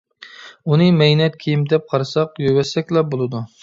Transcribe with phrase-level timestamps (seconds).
[0.71, 3.49] ئۇنى مەينەت كىيىم دەپ قارىساق، يۇيۇۋەتسەكلا بولىدۇ.